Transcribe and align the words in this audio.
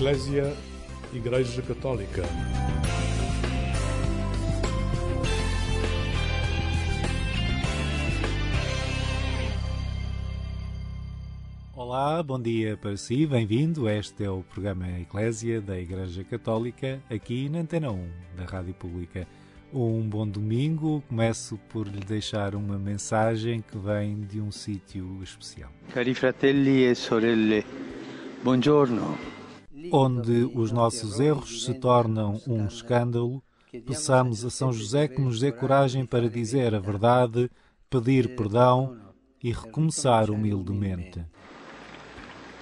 Eclésia 0.00 0.56
Igreja 1.12 1.60
Católica. 1.60 2.22
Olá, 11.76 12.22
bom 12.22 12.40
dia 12.40 12.78
para 12.78 12.96
si, 12.96 13.26
bem-vindo. 13.26 13.90
Este 13.90 14.24
é 14.24 14.30
o 14.30 14.42
programa 14.42 14.88
Eclésia 15.00 15.60
da 15.60 15.78
Igreja 15.78 16.24
Católica, 16.24 16.98
aqui 17.10 17.50
na 17.50 17.58
Antena 17.58 17.90
1 17.90 18.08
da 18.38 18.44
Rádio 18.46 18.72
Pública. 18.72 19.26
Um 19.70 20.00
bom 20.08 20.26
domingo. 20.26 21.04
Começo 21.10 21.60
por 21.68 21.86
lhe 21.86 22.00
deixar 22.00 22.54
uma 22.54 22.78
mensagem 22.78 23.60
que 23.60 23.76
vem 23.76 24.22
de 24.22 24.40
um 24.40 24.50
sítio 24.50 25.22
especial. 25.22 25.70
Cari 25.92 26.14
fratelli 26.14 26.90
e 26.90 26.94
sorelle, 26.94 27.66
buongiorno. 28.42 29.39
Onde 29.92 30.50
os 30.54 30.70
nossos 30.70 31.18
erros 31.18 31.64
se 31.64 31.74
tornam 31.74 32.40
um 32.46 32.66
escândalo, 32.66 33.42
peçamos 33.86 34.44
a 34.44 34.50
São 34.50 34.72
José 34.72 35.08
que 35.08 35.20
nos 35.20 35.40
dê 35.40 35.52
coragem 35.52 36.04
para 36.06 36.28
dizer 36.28 36.74
a 36.74 36.78
verdade, 36.78 37.50
pedir 37.88 38.36
perdão 38.36 38.96
e 39.42 39.52
recomeçar 39.52 40.30
humildemente. 40.30 41.24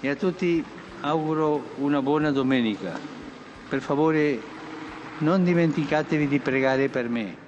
E 0.03 0.09
a 0.09 0.17
tutti 0.17 0.65
auguro 1.03 1.63
una 1.79 2.01
buona 2.01 2.31
domenica. 2.31 2.99
Per 3.69 3.81
favore, 3.81 4.41
non 5.19 5.45
dimenticatevi 5.45 6.29
di 6.29 6.39
pregare 6.39 6.89
per 6.89 7.09
me. 7.09 7.48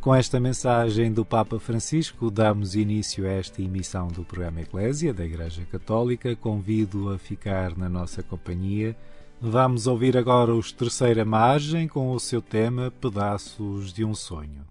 Com 0.00 0.14
esta 0.14 0.40
mensagem 0.40 1.12
do 1.12 1.26
Papa 1.26 1.60
Francisco, 1.60 2.30
damos 2.30 2.74
início 2.74 3.26
a 3.26 3.32
esta 3.32 3.60
emissão 3.60 4.08
do 4.08 4.24
programa 4.24 4.62
Eclésia 4.62 5.12
da 5.12 5.26
Igreja 5.26 5.62
Católica. 5.70 6.34
Convido 6.34 7.12
a 7.12 7.18
ficar 7.18 7.76
na 7.76 7.86
nossa 7.86 8.22
companhia. 8.22 8.96
Vamos 9.38 9.86
ouvir 9.86 10.16
agora 10.16 10.54
os 10.54 10.72
Terceira 10.72 11.22
Margem 11.22 11.86
com 11.86 12.12
o 12.12 12.18
seu 12.18 12.40
tema 12.40 12.90
Pedaços 12.90 13.92
de 13.92 14.02
um 14.02 14.14
Sonho. 14.14 14.64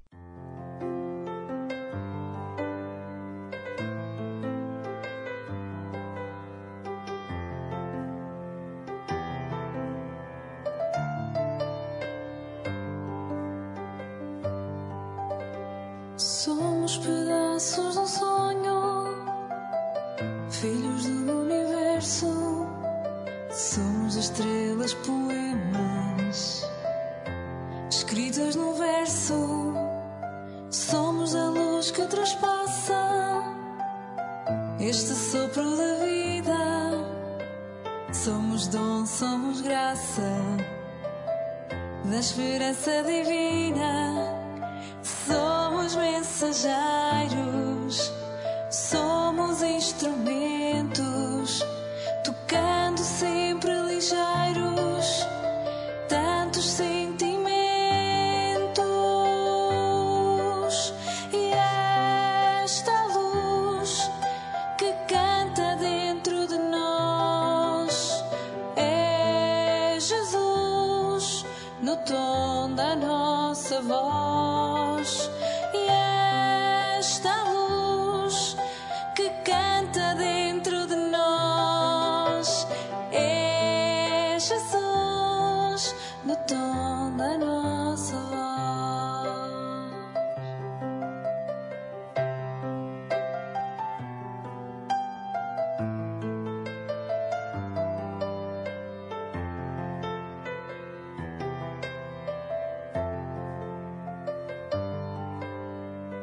Mensageiros, 46.64 46.99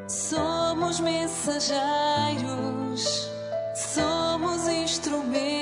Somos 0.09 1.01
mensageiros, 1.01 1.81
somos 3.75 4.69
instrumentos, 4.69 5.56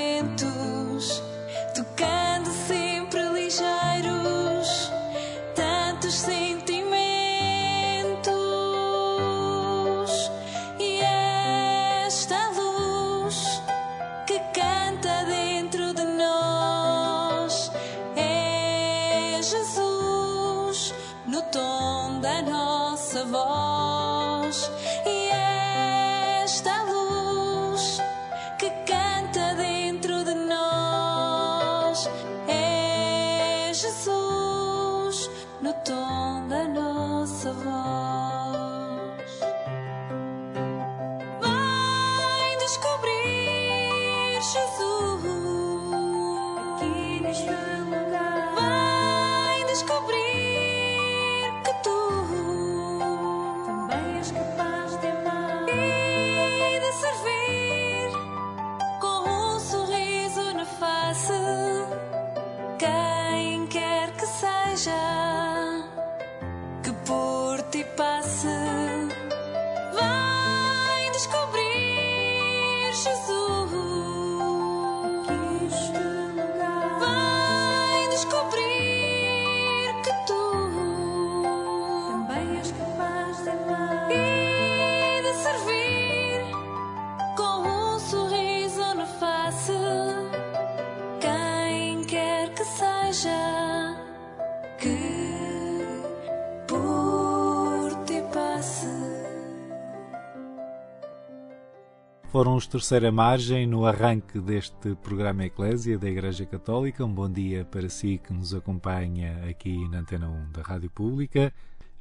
Foram 102.35 102.57
os 102.57 102.67
Terceira 102.67 103.13
Margem 103.13 103.65
no 103.65 103.85
arranque 103.85 104.41
deste 104.41 104.93
programa 104.95 105.45
Eclésia 105.45 105.97
da 105.97 106.09
Igreja 106.09 106.45
Católica. 106.45 107.05
Um 107.05 107.13
bom 107.13 107.29
dia 107.31 107.63
para 107.63 107.87
si 107.87 108.17
que 108.17 108.33
nos 108.33 108.53
acompanha 108.53 109.41
aqui 109.49 109.87
na 109.87 109.99
Antena 109.99 110.27
1 110.27 110.51
da 110.51 110.61
Rádio 110.61 110.89
Pública. 110.89 111.53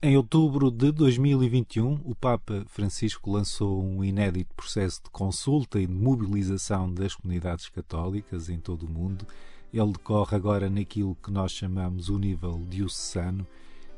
Em 0.03 0.17
outubro 0.17 0.73
de 0.73 0.91
2021, 0.91 2.01
o 2.05 2.17
Papa 2.17 2.65
Francisco 2.67 3.31
lançou 3.31 3.81
um 3.81 4.03
inédito 4.03 4.53
processo 4.57 5.05
de 5.05 5.11
consulta 5.11 5.79
e 5.79 5.87
de 5.87 5.95
mobilização 5.95 6.93
das 6.93 7.15
comunidades 7.15 7.69
católicas 7.69 8.49
em 8.49 8.59
todo 8.59 8.87
o 8.87 8.91
mundo 8.91 9.25
Ele 9.73 9.93
decorre 9.93 10.37
agora 10.37 10.69
naquilo 10.69 11.17
que 11.23 11.31
nós 11.31 11.53
chamamos 11.53 12.09
o 12.09 12.19
nível 12.19 12.61
diocesano 12.69 13.47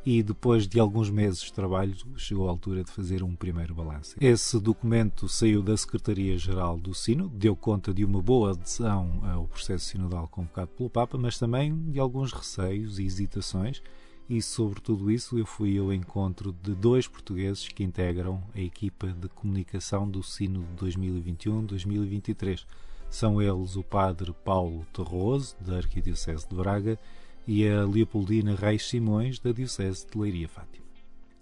e 0.07 0.23
depois 0.23 0.69
de 0.69 0.79
alguns 0.79 1.11
meses 1.11 1.41
de 1.41 1.53
trabalho 1.53 1.93
chegou 2.17 2.47
a 2.47 2.51
altura 2.51 2.85
de 2.85 2.93
fazer 2.93 3.25
um 3.25 3.35
primeiro 3.35 3.75
balanço. 3.75 4.15
Esse 4.21 4.61
documento 4.61 5.29
saiu 5.29 5.61
da 5.61 5.77
Secretaria-Geral 5.77 6.79
do 6.79 6.95
Sino, 6.95 7.29
deu 7.29 7.57
conta 7.57 7.93
de 7.93 8.05
uma 8.05 8.23
boa 8.23 8.53
adesão 8.53 9.21
ao 9.25 9.49
processo 9.49 9.87
sinodal 9.87 10.29
convocado 10.29 10.69
pelo 10.69 10.89
Papa, 10.89 11.19
mas 11.19 11.37
também 11.37 11.77
de 11.91 11.99
alguns 11.99 12.33
receios 12.33 13.01
e 13.01 13.05
hesitações 13.05 13.83
e 14.29 14.43
sobre 14.43 14.81
tudo 14.81 15.11
isso 15.11 15.39
eu 15.39 15.47
fui 15.47 15.79
ao 15.79 15.93
encontro 15.93 16.53
de 16.63 16.75
dois 16.75 17.07
portugueses 17.07 17.69
que 17.69 17.85
integram 17.85 18.43
a 18.55 18.61
equipa 18.61 19.09
de 19.09 19.29
comunicação 19.29 20.09
do 20.09 20.23
Sino 20.23 20.65
de 20.65 20.87
2021-2023. 20.87 22.65
São 23.09 23.41
eles 23.41 23.77
o 23.77 23.85
padre 23.85 24.33
Paulo 24.45 24.85
Terroso, 24.93 25.57
da 25.61 25.77
Arquidiocese 25.77 26.49
de 26.49 26.57
Braga, 26.57 26.99
e 27.47 27.69
a 27.69 27.85
Leopoldina 27.85 28.55
Reis 28.55 28.89
Simões, 28.89 29.39
da 29.39 29.53
Diocese 29.53 30.07
de 30.11 30.19
Leiria 30.19 30.49
Fátima. 30.49 30.85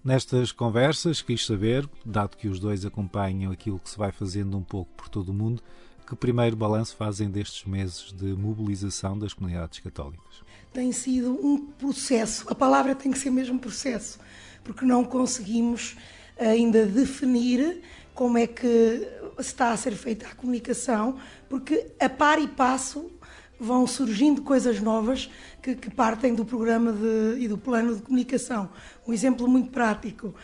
Nestas 0.04 0.52
conversas 0.52 1.22
quis 1.22 1.46
saber, 1.46 1.88
dado 2.04 2.36
que 2.36 2.46
os 2.46 2.60
dois 2.60 2.84
acompanham 2.84 3.50
aquilo 3.50 3.78
que 3.78 3.88
se 3.88 3.96
vai 3.96 4.12
fazendo 4.12 4.56
um 4.58 4.62
pouco 4.62 4.90
por 4.94 5.08
todo 5.08 5.30
o 5.30 5.34
mundo, 5.34 5.62
que 6.06 6.14
primeiro 6.14 6.54
balanço 6.54 6.94
fazem 6.94 7.30
destes 7.30 7.64
meses 7.64 8.12
de 8.12 8.26
mobilização 8.34 9.18
das 9.18 9.32
comunidades 9.32 9.78
católicas? 9.78 10.42
Tem 10.72 10.92
sido 10.92 11.32
um 11.42 11.58
processo, 11.58 12.46
a 12.50 12.54
palavra 12.54 12.94
tem 12.94 13.10
que 13.10 13.18
ser 13.18 13.30
mesmo 13.30 13.58
processo, 13.58 14.18
porque 14.62 14.84
não 14.84 15.04
conseguimos 15.04 15.96
ainda 16.38 16.84
definir 16.84 17.80
como 18.12 18.36
é 18.36 18.46
que 18.46 19.08
está 19.38 19.72
a 19.72 19.76
ser 19.76 19.92
feita 19.92 20.26
a 20.26 20.34
comunicação, 20.34 21.18
porque 21.48 21.92
a 21.98 22.08
par 22.08 22.38
e 22.40 22.46
passo 22.46 23.10
vão 23.58 23.86
surgindo 23.86 24.42
coisas 24.42 24.80
novas 24.80 25.30
que, 25.62 25.74
que 25.74 25.90
partem 25.90 26.34
do 26.34 26.44
programa 26.44 26.92
de, 26.92 27.40
e 27.40 27.48
do 27.48 27.56
plano 27.56 27.96
de 27.96 28.02
comunicação. 28.02 28.68
Um 29.06 29.12
exemplo 29.12 29.48
muito 29.48 29.70
prático, 29.70 30.34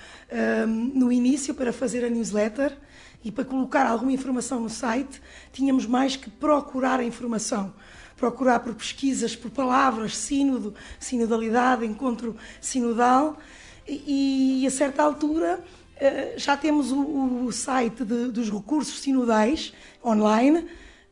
um, 0.66 0.66
no 0.66 1.12
início, 1.12 1.54
para 1.54 1.72
fazer 1.72 2.04
a 2.04 2.10
newsletter 2.10 2.76
e 3.22 3.30
para 3.30 3.44
colocar 3.44 3.86
alguma 3.86 4.12
informação 4.12 4.60
no 4.60 4.70
site, 4.70 5.20
tínhamos 5.52 5.86
mais 5.86 6.16
que 6.16 6.30
procurar 6.30 7.00
a 7.00 7.04
informação. 7.04 7.72
Procurar 8.16 8.60
por 8.60 8.74
pesquisas, 8.74 9.34
por 9.34 9.50
palavras, 9.50 10.16
sínodo, 10.16 10.74
sinodalidade, 10.98 11.86
encontro 11.86 12.36
sinodal, 12.60 13.38
e, 13.86 14.62
e 14.62 14.66
a 14.66 14.70
certa 14.70 15.02
altura 15.02 15.62
já 16.36 16.56
temos 16.56 16.90
o, 16.92 17.44
o 17.44 17.52
site 17.52 18.04
de, 18.04 18.28
dos 18.28 18.50
recursos 18.50 19.00
sinodais 19.00 19.72
online 20.02 20.66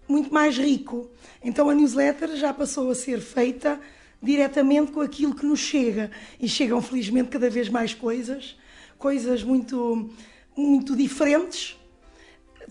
muito 0.09 0.33
mais 0.33 0.57
rico. 0.57 1.11
Então 1.43 1.69
a 1.69 1.75
newsletter 1.75 2.37
já 2.37 2.53
passou 2.53 2.91
a 2.91 2.95
ser 2.95 3.21
feita 3.21 3.81
diretamente 4.23 4.91
com 4.91 5.01
aquilo 5.01 5.35
que 5.35 5.47
nos 5.47 5.61
chega 5.61 6.11
e 6.41 6.49
chegam 6.49 6.83
felizmente 6.83 7.29
cada 7.29 7.49
vez 7.49 7.69
mais 7.69 7.95
coisas, 7.95 8.57
coisas 8.99 9.43
muito 9.43 10.11
muito 10.57 10.97
diferentes, 10.97 11.79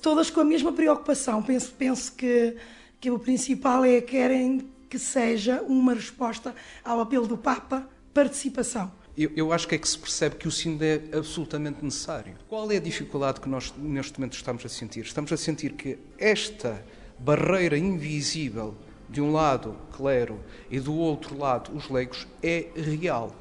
todas 0.01 0.29
com 0.29 0.41
a 0.41 0.45
mesma 0.45 0.73
preocupação. 0.73 1.41
Penso 1.41 1.71
penso 1.77 2.11
que 2.13 2.55
que 2.99 3.11
o 3.11 3.19
principal 3.19 3.85
é 3.85 4.01
querem 4.01 4.67
que 4.89 4.97
seja 4.97 5.61
uma 5.61 5.93
resposta 5.93 6.55
ao 6.83 6.99
apelo 6.99 7.27
do 7.27 7.37
Papa, 7.37 7.87
participação. 8.13 8.91
Eu, 9.17 9.31
eu, 9.35 9.51
acho 9.51 9.67
que 9.67 9.75
é 9.75 9.77
que 9.77 9.87
se 9.87 9.97
percebe 9.97 10.35
que 10.35 10.47
o 10.47 10.51
sino 10.51 10.83
é 10.83 11.01
absolutamente 11.11 11.83
necessário. 11.83 12.35
Qual 12.47 12.71
é 12.71 12.77
a 12.77 12.79
dificuldade 12.79 13.41
que 13.41 13.49
nós 13.49 13.73
neste 13.75 14.19
momento 14.19 14.33
estamos 14.33 14.63
a 14.63 14.69
sentir? 14.69 15.01
Estamos 15.01 15.31
a 15.33 15.37
sentir 15.37 15.73
que 15.73 15.97
esta 16.19 16.83
barreira 17.19 17.77
invisível, 17.77 18.75
de 19.09 19.21
um 19.21 19.31
lado, 19.31 19.75
clero, 19.95 20.39
e 20.69 20.79
do 20.79 20.93
outro 20.93 21.37
lado, 21.37 21.71
os 21.75 21.89
leigos, 21.89 22.27
é 22.43 22.67
real. 22.75 23.35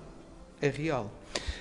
É 0.60 0.68
real. 0.68 1.10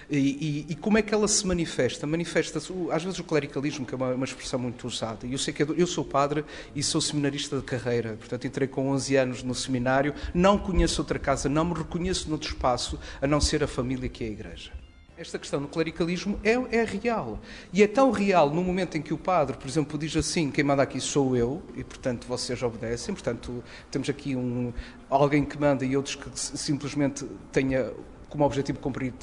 E, 0.10 0.18
e, 0.18 0.72
e, 0.72 0.76
como 0.76 0.98
é 0.98 1.02
que 1.02 1.14
ela 1.14 1.28
se 1.28 1.46
manifesta? 1.46 2.06
Manifesta-se, 2.06 2.72
às 2.92 3.04
vezes, 3.04 3.20
o 3.20 3.24
clericalismo, 3.24 3.86
que 3.86 3.94
é 3.94 3.98
uma, 3.98 4.14
uma 4.14 4.26
expressão 4.26 4.60
muito 4.60 4.88
usada. 4.88 5.26
Eu 5.26 5.38
sei 5.38 5.54
que 5.54 5.64
eu 5.64 5.88
sou 5.88 6.06
padre 6.06 6.46
e 6.76 6.84
sou 6.84 7.02
seminarista 7.02 7.58
de 7.58 7.64
carreira, 7.64 8.16
portanto, 8.18 8.46
entrei 8.46 8.68
com 8.68 8.90
11 8.92 9.16
anos 9.16 9.44
no 9.44 9.56
seminário, 9.56 10.14
não 10.34 10.58
conheço 10.58 11.02
outra 11.02 11.18
casa, 11.18 11.50
não 11.50 11.66
me 11.66 11.74
reconheço 11.74 12.30
noutro 12.30 12.50
espaço 12.50 13.00
a 13.22 13.28
não 13.28 13.42
ser 13.42 13.64
a 13.64 13.68
família 13.68 14.08
que 14.08 14.24
é 14.24 14.28
a 14.28 14.32
igreja. 14.32 14.85
Esta 15.18 15.40
questão 15.40 15.62
no 15.62 15.70
clericalismo 15.70 16.38
é, 16.44 16.52
é, 16.78 16.84
real. 16.84 17.40
E 17.72 17.82
é 17.82 17.88
tão 17.88 18.12
real 18.12 18.50
no 18.50 18.62
momento 18.62 18.98
em 18.98 19.02
que 19.02 19.14
o 19.14 19.18
padre, 19.18 19.56
por 19.56 19.66
exemplo, 19.66 19.98
diz 19.98 20.16
assim: 20.18 20.52
quem 20.52 20.62
manda 20.62 20.84
aqui 20.84 21.00
sou 21.00 21.38
eu, 21.38 21.64
e 21.74 21.86
portanto 21.86 22.28
vocês 22.28 22.62
obedecem. 22.62 23.16
Portanto, 23.16 23.64
temos 23.90 24.10
aqui 24.10 24.36
um, 24.36 24.74
alguém 25.10 25.46
que 25.46 25.58
manda 25.58 25.86
e 25.86 25.96
outros 25.96 26.16
que 26.16 26.30
simplesmente 26.36 27.26
tenha 27.50 27.94
como 28.28 28.44
objetivo 28.44 28.78
cumprir 28.80 29.14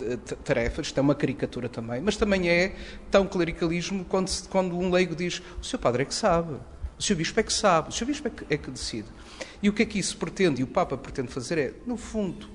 tarefas. 0.42 0.86
Isto 0.86 0.96
é 0.96 1.02
uma 1.02 1.14
caricatura 1.14 1.68
também. 1.68 2.00
Mas 2.00 2.16
também 2.16 2.48
é 2.48 2.74
tão 3.10 3.26
clericalismo 3.26 4.02
quando, 4.06 4.30
quando 4.48 4.78
um 4.78 4.90
leigo 4.90 5.14
diz: 5.14 5.42
o 5.60 5.64
seu 5.64 5.78
padre 5.78 6.04
é 6.04 6.06
que 6.06 6.14
sabe. 6.14 6.54
O 6.98 7.02
seu 7.02 7.16
bispo 7.16 7.38
é 7.40 7.42
que 7.42 7.52
sabe, 7.52 7.88
o 7.88 7.92
seu 7.92 8.06
bispo 8.06 8.28
é 8.28 8.30
que, 8.30 8.54
é 8.54 8.56
que 8.56 8.70
decide. 8.70 9.08
E 9.60 9.68
o 9.68 9.72
que 9.72 9.82
é 9.82 9.86
que 9.86 9.98
isso 9.98 10.16
pretende, 10.16 10.60
e 10.60 10.64
o 10.64 10.68
Papa 10.68 10.96
pretende 10.96 11.32
fazer 11.32 11.58
é, 11.58 11.74
no 11.84 11.96
fundo, 11.96 12.48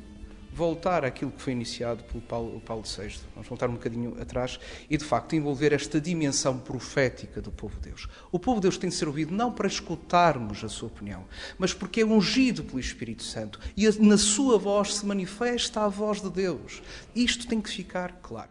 voltar 0.58 1.06
àquilo 1.06 1.30
que 1.30 1.42
foi 1.42 1.54
iniciado 1.54 2.04
pelo 2.06 2.20
Paulo, 2.20 2.60
Paulo 2.62 2.84
VI. 2.84 3.20
Vamos 3.36 3.48
voltar 3.48 3.70
um 3.70 3.74
bocadinho 3.74 4.20
atrás 4.20 4.60
e, 4.90 4.98
de 4.98 5.06
facto, 5.06 5.36
envolver 5.36 5.72
esta 5.72 6.02
dimensão 6.02 6.58
profética 6.58 7.40
do 7.40 7.52
povo 7.52 7.76
de 7.76 7.90
Deus. 7.90 8.08
O 8.32 8.40
povo 8.40 8.60
de 8.60 8.64
Deus 8.64 8.78
tem 8.78 8.90
de 8.90 8.96
ser 8.96 9.08
ouvido 9.08 9.32
não 9.32 9.52
para 9.52 9.68
escutarmos 9.68 10.64
a 10.64 10.70
sua 10.70 10.88
opinião, 10.88 11.26
mas 11.60 11.74
porque 11.74 12.02
é 12.02 12.06
ungido 12.06 12.64
pelo 12.64 12.80
Espírito 12.80 13.22
Santo 13.22 13.60
e 13.78 13.88
na 14.00 14.18
sua 14.18 14.58
voz 14.58 14.96
se 14.96 15.06
manifesta 15.06 15.82
a 15.82 15.88
voz 15.88 16.22
de 16.22 16.30
Deus. 16.32 16.82
Isto 17.16 17.48
tem 17.48 17.62
que 17.62 17.70
ficar 17.70 18.14
claro. 18.24 18.50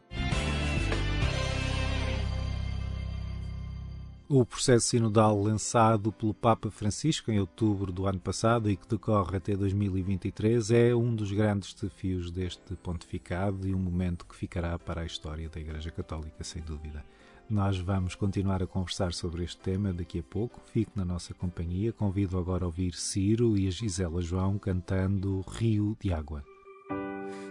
O 4.29 4.45
processo 4.45 4.89
sinodal 4.89 5.41
lançado 5.41 6.11
pelo 6.11 6.35
Papa 6.35 6.69
Francisco 6.69 7.31
em 7.31 7.39
outubro 7.39 7.93
do 7.93 8.09
ano 8.09 8.19
passado 8.19 8.69
e 8.69 8.77
que 8.77 8.89
decorre 8.89 9.37
até 9.37 9.57
2023 9.57 10.73
é 10.73 10.95
um 10.97 11.15
dos 11.15 11.31
grandes 11.31 11.73
desafios 11.73 12.33
deste 12.33 12.75
pontificado 12.83 13.69
e 13.69 13.73
um 13.73 13.79
momento 13.79 14.27
que 14.27 14.35
ficará 14.35 14.77
para 14.81 15.03
a 15.03 15.07
história 15.07 15.49
da 15.49 15.61
Igreja 15.61 15.93
Católica, 15.93 16.43
sem 16.43 16.61
dúvida. 16.61 17.05
Nós 17.49 17.79
vamos 17.79 18.17
continuar 18.17 18.61
a 18.65 18.67
conversar 18.67 19.13
sobre 19.13 19.45
este 19.45 19.59
tema 19.59 19.93
daqui 19.93 20.19
a 20.19 20.25
pouco. 20.25 20.61
Fique 20.73 20.91
na 20.97 21.05
nossa 21.05 21.33
companhia. 21.33 21.93
Convido 21.93 22.37
agora 22.37 22.65
a 22.65 22.67
ouvir 22.67 22.95
Ciro 22.95 23.57
e 23.57 23.69
a 23.69 23.71
Gisela 23.71 24.21
João 24.21 24.59
cantando 24.59 25.45
Rio 25.53 25.97
de 26.01 26.13
Água. 26.13 26.43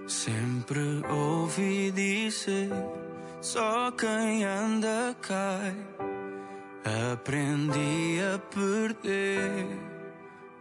Sempre 0.05 1.01
ouvi 1.09 1.89
dizer: 1.91 2.69
só 3.41 3.91
quem 3.91 4.43
anda 4.43 5.15
cai. 5.21 5.73
Aprendi 6.85 8.19
a 8.21 8.37
perder. 8.37 9.65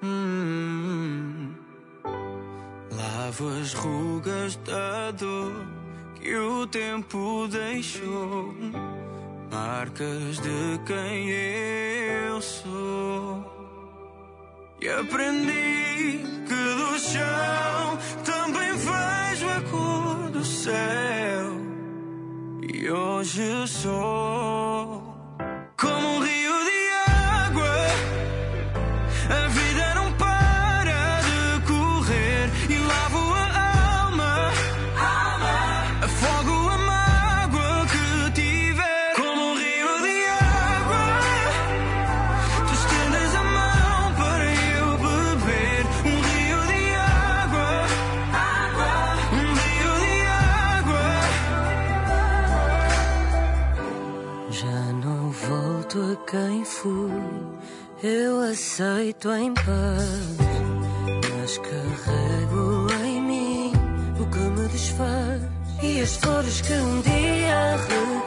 Hum, 0.02 1.52
lavo 2.90 3.48
as 3.60 3.74
rugas 3.74 4.56
da 4.56 5.10
dor 5.10 5.52
que 6.14 6.34
o 6.34 6.66
tempo 6.66 7.46
deixou. 7.48 8.54
Marcas 9.52 10.38
de 10.40 10.80
quem 10.86 11.28
eu 11.28 12.40
sou. 12.40 13.44
E 14.80 14.88
aprendi 14.88 16.24
que 16.48 16.54
do 16.54 16.98
chão 17.00 17.98
também 18.24 18.72
vejo 18.72 19.46
a 19.46 19.60
cor 19.70 20.30
do 20.30 20.42
céu. 20.42 21.52
E 22.62 22.90
hoje 22.90 23.68
sou 23.68 24.83
eu 58.04 58.38
aceito 58.42 59.32
em 59.32 59.54
paz, 59.54 60.36
mas 61.38 61.56
carrego 61.56 62.86
em 63.02 63.22
mim 63.22 63.72
o 64.20 64.26
que 64.26 64.38
me 64.40 64.68
desfaz. 64.68 65.40
E 65.82 66.00
as 66.02 66.16
flores 66.16 66.60
que 66.60 66.74
um 66.74 67.00
dia 67.00 67.76
reguei, 67.88 68.23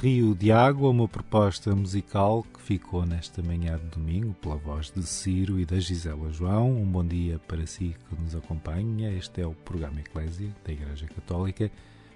Rio 0.00 0.32
de 0.32 0.52
Água, 0.52 0.90
uma 0.90 1.08
proposta 1.08 1.74
musical 1.74 2.46
que 2.54 2.62
ficou 2.62 3.04
nesta 3.04 3.42
manhã 3.42 3.76
de 3.76 3.86
domingo 3.86 4.32
pela 4.34 4.54
voz 4.54 4.92
de 4.94 5.02
Ciro 5.02 5.58
e 5.58 5.66
da 5.66 5.80
Gisela 5.80 6.32
João. 6.32 6.70
Um 6.70 6.84
bom 6.84 7.04
dia 7.04 7.40
para 7.48 7.66
si 7.66 7.96
que 8.08 8.22
nos 8.22 8.32
acompanha. 8.36 9.10
Este 9.10 9.40
é 9.40 9.46
o 9.46 9.54
programa 9.54 9.98
Eclésia 9.98 10.54
da 10.64 10.72
Igreja 10.72 11.04
Católica. 11.08 11.68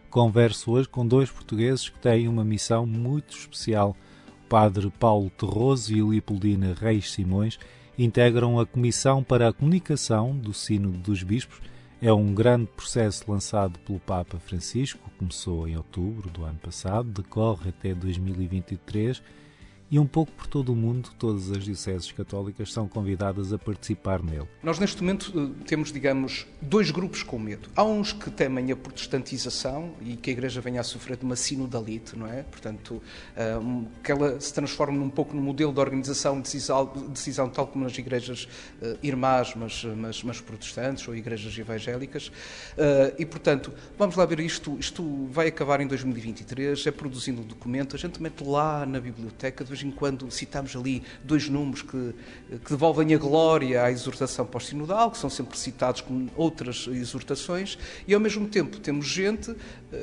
Converso 0.09 0.71
hoje 0.71 0.89
com 0.89 1.05
dois 1.05 1.29
portugueses 1.29 1.89
que 1.89 1.99
têm 1.99 2.29
uma 2.29 2.45
missão 2.45 2.87
muito 2.87 3.37
especial. 3.37 3.97
O 4.45 4.49
padre 4.49 4.89
Paulo 5.01 5.29
Terroso 5.31 5.93
e 5.93 6.01
Leopoldina 6.01 6.77
Reis 6.81 7.11
Simões 7.11 7.59
integram 7.99 8.61
a 8.61 8.65
Comissão 8.65 9.25
para 9.25 9.49
a 9.49 9.53
Comunicação 9.53 10.39
do 10.39 10.55
Sínodo 10.55 10.99
dos 10.99 11.25
Bispos 11.25 11.61
é 12.03 12.13
um 12.13 12.35
grande 12.35 12.67
processo 12.67 13.31
lançado 13.31 13.79
pelo 13.79 14.01
Papa 14.01 14.37
Francisco, 14.41 15.09
começou 15.17 15.69
em 15.69 15.77
outubro 15.77 16.29
do 16.29 16.45
ano 16.45 16.59
passado, 16.59 17.09
decorre 17.09 17.69
até 17.69 17.95
2023 17.95 19.23
e 19.93 19.99
um 19.99 20.07
pouco 20.07 20.33
por 20.33 20.47
todo 20.47 20.73
o 20.73 20.75
mundo, 20.75 21.11
todas 21.19 21.51
as 21.51 21.65
dioceses 21.65 22.11
católicas 22.11 22.73
são 22.73 22.89
convidadas 22.89 23.53
a 23.53 23.59
participar 23.59 24.23
nele. 24.23 24.49
Nós, 24.63 24.79
neste 24.79 25.03
momento, 25.03 25.31
eh, 25.37 25.65
temos, 25.67 25.93
digamos, 25.93 26.47
dois 26.63 26.91
grupos 26.91 27.23
com 27.23 27.39
medo. 27.39 27.69
Há 27.77 27.85
uns 27.85 28.11
que 28.11 28.31
temem 28.31 28.73
a 28.73 28.77
protestantização 28.77 29.93
e 30.01 30.17
que 30.17 30.31
a 30.31 30.33
Igreja 30.33 30.63
venha 30.63 30.81
a 30.81 30.83
sofrer 30.83 31.19
de 31.19 31.27
uma 31.27 31.37
sinodalite, 31.37 32.19
não 32.19 32.27
é? 32.27 32.43
Portanto, 32.43 33.03
eh, 33.37 33.59
que 34.03 34.11
ela 34.11 34.41
se 34.41 34.55
transforme 34.55 34.99
um 34.99 35.11
pouco 35.11 35.37
no 35.37 35.43
modelo 35.43 35.75
de 35.75 35.81
organização 35.81 36.37
de 36.37 36.45
decisão, 36.45 36.91
decisão 37.11 37.51
tal 37.51 37.67
como 37.67 37.85
nas 37.85 37.99
igrejas 37.99 38.49
uh, 38.81 38.99
irmãs, 39.03 39.55
mas, 39.55 39.85
mas, 39.85 40.23
mas, 40.23 40.41
protestantes 40.41 41.07
ou 41.07 41.15
igrejas 41.15 41.57
evangélicas. 41.59 42.33
E, 43.19 43.27
portanto, 43.27 43.73
vamos 43.99 44.17
lá 44.17 44.25
ver 44.25 44.41
isto. 44.41 44.79
Isto 44.79 45.27
vai 45.31 45.49
acabar 45.49 45.81
em 45.81 45.87
2023, 45.87 46.87
é 46.87 46.91
produzindo 46.91 47.43
um 47.43 47.45
documento, 47.45 47.97
a 47.97 47.99
gente 47.99 48.23
mete 48.23 48.43
lá 48.45 48.87
na 48.87 49.01
biblioteca, 49.01 49.65
de 49.65 49.82
vez 49.83 49.85
em 49.85 49.91
quando 49.91 50.31
citamos 50.31 50.75
ali 50.77 51.03
dois 51.25 51.49
números 51.49 51.83
que, 51.83 52.15
que 52.65 52.71
devolvem 52.71 53.15
a 53.15 53.19
glória 53.19 53.83
à 53.83 53.91
exortação 53.91 54.47
pós-sinodal, 54.47 55.11
que 55.11 55.19
são 55.19 55.29
sempre 55.29 55.59
citados 55.59 56.01
com 56.01 56.29
outras 56.37 56.87
exortações, 56.87 57.79
e 58.07 58.15
ao 58.15 58.21
mesmo 58.21 58.47
tempo 58.49 58.79
temos 58.79 59.07
gente 59.07 59.55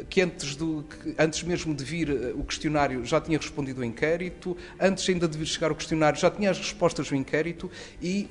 que 0.09 0.21
antes, 0.21 0.55
do, 0.55 0.83
que 0.83 1.15
antes 1.17 1.43
mesmo 1.43 1.73
de 1.73 1.83
vir 1.83 2.09
o 2.35 2.43
questionário 2.43 3.05
já 3.05 3.19
tinha 3.19 3.37
respondido 3.37 3.81
ao 3.81 3.85
inquérito, 3.85 4.55
antes 4.79 5.07
ainda 5.09 5.27
de 5.27 5.37
vir 5.37 5.45
chegar 5.45 5.71
o 5.71 5.75
questionário 5.75 6.19
já 6.19 6.29
tinha 6.29 6.51
as 6.51 6.57
respostas 6.57 7.09
do 7.09 7.15
inquérito 7.15 7.71
e 8.01 8.27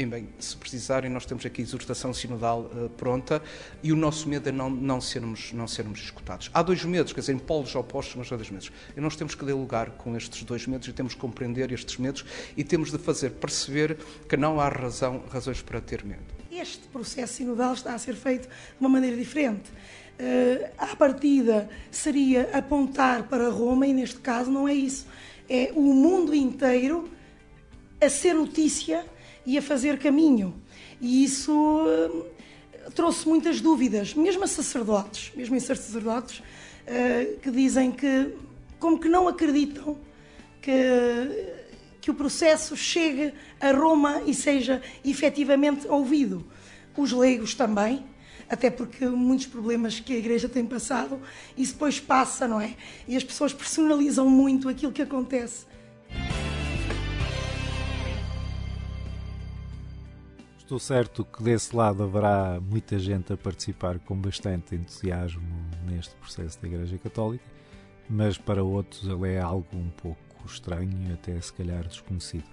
e 0.00 0.06
bem, 0.06 0.28
se 0.38 0.56
precisarem, 0.56 1.10
nós 1.10 1.26
temos 1.26 1.44
aqui 1.44 1.60
a 1.60 1.64
exortação 1.64 2.14
sinodal 2.14 2.62
uh, 2.62 2.88
pronta 2.96 3.42
e 3.82 3.92
o 3.92 3.96
nosso 3.96 4.26
medo 4.30 4.48
é 4.48 4.52
não, 4.52 4.70
não, 4.70 4.98
sermos, 4.98 5.52
não 5.52 5.68
sermos 5.68 6.00
escutados. 6.00 6.50
Há 6.54 6.62
dois 6.62 6.82
medos, 6.86 7.12
quer 7.12 7.20
dizer, 7.20 7.34
em 7.34 7.38
polos 7.38 7.74
opostos, 7.74 8.16
mas 8.16 8.32
há 8.32 8.36
dois 8.36 8.48
medos. 8.48 8.72
E 8.96 9.00
nós 9.00 9.14
temos 9.14 9.34
que 9.34 9.44
dialogar 9.44 9.90
com 9.90 10.16
estes 10.16 10.42
dois 10.42 10.66
medos 10.66 10.88
e 10.88 10.92
temos 10.94 11.12
que 11.12 11.20
compreender 11.20 11.70
estes 11.70 11.98
medos 11.98 12.24
e 12.56 12.64
temos 12.64 12.90
de 12.90 12.96
fazer 12.96 13.32
perceber 13.32 13.98
que 14.26 14.38
não 14.38 14.58
há 14.58 14.70
razão, 14.70 15.22
razões 15.30 15.60
para 15.60 15.82
ter 15.82 16.02
medo. 16.02 16.22
Este 16.50 16.88
processo 16.88 17.34
sinodal 17.34 17.74
está 17.74 17.92
a 17.92 17.98
ser 17.98 18.14
feito 18.14 18.48
de 18.48 18.80
uma 18.80 18.88
maneira 18.88 19.16
diferente. 19.18 19.70
Uh, 20.18 20.66
à 20.78 20.96
partida 20.96 21.68
seria 21.90 22.48
apontar 22.54 23.24
para 23.24 23.50
Roma 23.50 23.86
e 23.86 23.92
neste 23.92 24.18
caso 24.20 24.50
não 24.50 24.66
é 24.66 24.72
isso. 24.72 25.06
É 25.46 25.72
o 25.74 25.82
mundo 25.82 26.34
inteiro 26.34 27.10
a 28.00 28.08
ser 28.08 28.32
notícia 28.32 29.04
e 29.46 29.58
a 29.58 29.62
fazer 29.62 29.98
caminho. 29.98 30.54
E 31.00 31.24
isso 31.24 31.52
uh, 31.52 32.26
trouxe 32.94 33.26
muitas 33.28 33.60
dúvidas, 33.60 34.14
mesmo 34.14 34.44
a 34.44 34.46
sacerdotes, 34.46 35.32
mesmo 35.34 35.56
em 35.56 35.60
sacerdotes, 35.60 36.38
uh, 36.40 37.38
que 37.40 37.50
dizem 37.50 37.90
que, 37.90 38.34
como 38.78 38.98
que 38.98 39.08
não 39.08 39.28
acreditam 39.28 39.96
que, 40.60 40.72
que 42.00 42.10
o 42.10 42.14
processo 42.14 42.76
chegue 42.76 43.32
a 43.60 43.72
Roma 43.72 44.22
e 44.26 44.34
seja 44.34 44.82
efetivamente 45.04 45.86
ouvido. 45.88 46.44
Os 46.96 47.12
leigos 47.12 47.54
também, 47.54 48.04
até 48.46 48.68
porque 48.68 49.06
muitos 49.06 49.46
problemas 49.46 50.00
que 50.00 50.12
a 50.12 50.18
Igreja 50.18 50.50
tem 50.50 50.66
passado, 50.66 51.18
isso 51.56 51.72
depois 51.72 51.98
passa, 51.98 52.46
não 52.46 52.60
é? 52.60 52.74
E 53.08 53.16
as 53.16 53.24
pessoas 53.24 53.54
personalizam 53.54 54.28
muito 54.28 54.68
aquilo 54.68 54.92
que 54.92 55.00
acontece. 55.00 55.64
Estou 60.70 60.78
certo 60.78 61.24
que 61.24 61.42
desse 61.42 61.74
lado 61.74 62.04
haverá 62.04 62.60
muita 62.60 62.96
gente 62.96 63.32
a 63.32 63.36
participar 63.36 63.98
com 63.98 64.14
bastante 64.14 64.76
entusiasmo 64.76 65.42
neste 65.84 66.14
processo 66.14 66.62
da 66.62 66.68
Igreja 66.68 66.96
Católica, 66.96 67.44
mas 68.08 68.38
para 68.38 68.62
outros 68.62 69.02
ele 69.02 69.32
é 69.32 69.40
algo 69.40 69.66
um 69.76 69.90
pouco 69.90 70.46
estranho 70.46 71.12
até 71.12 71.40
se 71.40 71.52
calhar 71.52 71.82
desconhecido. 71.88 72.44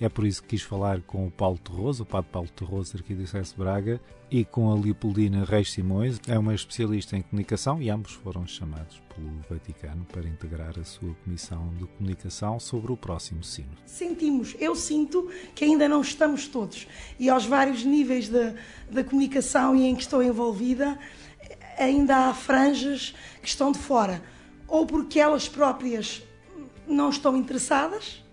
É 0.00 0.08
por 0.08 0.26
isso 0.26 0.42
que 0.42 0.48
quis 0.50 0.62
falar 0.62 1.00
com 1.02 1.26
o 1.26 1.30
Paulo 1.30 1.58
Terroso, 1.58 2.02
o 2.02 2.06
Padre 2.06 2.30
Paulo 2.32 2.48
Terroso, 2.48 2.96
Arquidiocese 2.96 3.52
de 3.52 3.58
Braga, 3.58 4.00
e 4.30 4.44
com 4.44 4.70
a 4.70 4.74
Leopoldina 4.74 5.44
Reis 5.44 5.70
Simões, 5.70 6.20
é 6.26 6.36
uma 6.38 6.54
especialista 6.54 7.16
em 7.16 7.22
comunicação 7.22 7.80
e 7.80 7.88
ambos 7.88 8.12
foram 8.12 8.46
chamados 8.46 9.00
pelo 9.14 9.30
Vaticano 9.48 10.04
para 10.06 10.26
integrar 10.26 10.78
a 10.78 10.84
sua 10.84 11.14
comissão 11.24 11.72
de 11.78 11.86
comunicação 11.86 12.58
sobre 12.58 12.90
o 12.90 12.96
próximo 12.96 13.44
sino. 13.44 13.70
Sentimos, 13.86 14.56
eu 14.58 14.74
sinto 14.74 15.30
que 15.54 15.64
ainda 15.64 15.88
não 15.88 16.00
estamos 16.00 16.48
todos. 16.48 16.88
E 17.18 17.28
aos 17.28 17.46
vários 17.46 17.84
níveis 17.84 18.28
da 18.28 19.04
comunicação 19.04 19.76
e 19.76 19.84
em 19.84 19.94
que 19.94 20.02
estou 20.02 20.22
envolvida, 20.22 20.98
ainda 21.78 22.28
há 22.28 22.34
franjas 22.34 23.14
que 23.40 23.48
estão 23.48 23.70
de 23.70 23.78
fora, 23.78 24.22
ou 24.66 24.86
porque 24.86 25.20
elas 25.20 25.48
próprias 25.48 26.22
não 26.86 27.10
estão 27.10 27.36
interessadas, 27.36 28.23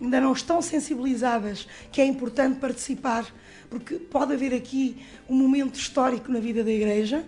ainda 0.00 0.20
não 0.20 0.32
estão 0.32 0.62
sensibilizadas 0.62 1.66
que 1.90 2.00
é 2.00 2.04
importante 2.04 2.58
participar, 2.58 3.26
porque 3.68 3.96
pode 3.96 4.32
haver 4.32 4.54
aqui 4.54 5.02
um 5.28 5.34
momento 5.34 5.78
histórico 5.78 6.30
na 6.30 6.40
vida 6.40 6.62
da 6.62 6.70
Igreja, 6.70 7.24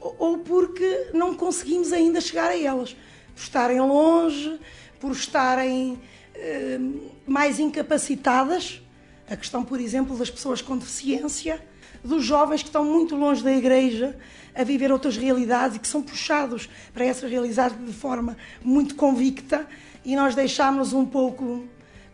ou 0.00 0.38
porque 0.38 1.10
não 1.14 1.34
conseguimos 1.34 1.92
ainda 1.92 2.20
chegar 2.20 2.50
a 2.50 2.58
elas, 2.58 2.96
por 3.34 3.42
estarem 3.42 3.80
longe, 3.80 4.58
por 5.00 5.12
estarem 5.12 5.98
eh, 6.34 6.78
mais 7.26 7.58
incapacitadas. 7.58 8.82
A 9.28 9.36
questão, 9.36 9.64
por 9.64 9.80
exemplo, 9.80 10.16
das 10.16 10.30
pessoas 10.30 10.60
com 10.60 10.76
deficiência, 10.76 11.64
dos 12.04 12.24
jovens 12.24 12.62
que 12.62 12.68
estão 12.68 12.84
muito 12.84 13.14
longe 13.14 13.42
da 13.42 13.52
Igreja, 13.52 14.18
a 14.54 14.64
viver 14.64 14.92
outras 14.92 15.16
realidades 15.16 15.76
e 15.76 15.80
que 15.80 15.88
são 15.88 16.02
puxados 16.02 16.68
para 16.92 17.04
essa 17.04 17.26
realidade 17.26 17.74
de 17.76 17.92
forma 17.92 18.36
muito 18.62 18.94
convicta 18.94 19.66
e 20.04 20.16
nós 20.16 20.34
deixámos 20.34 20.92
um 20.92 21.06
pouco 21.06 21.64